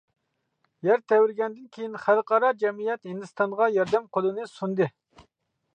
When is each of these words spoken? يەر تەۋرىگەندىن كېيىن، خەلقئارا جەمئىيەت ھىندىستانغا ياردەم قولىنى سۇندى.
يەر 0.87 1.03
تەۋرىگەندىن 1.11 1.67
كېيىن، 1.77 1.99
خەلقئارا 2.07 2.49
جەمئىيەت 2.65 3.07
ھىندىستانغا 3.11 3.69
ياردەم 3.77 4.13
قولىنى 4.19 4.49
سۇندى. 4.57 4.91